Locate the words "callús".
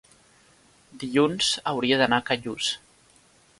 2.33-2.73